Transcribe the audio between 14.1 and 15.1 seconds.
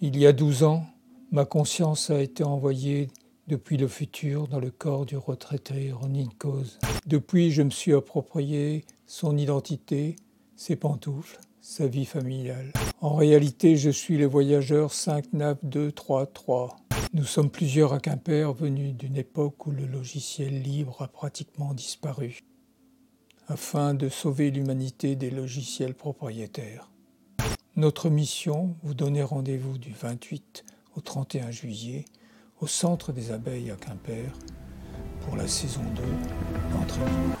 le voyageur